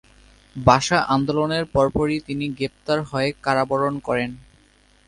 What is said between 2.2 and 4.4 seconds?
তিনি গ্রেপ্তার হয়ে কারাবরণ করেন।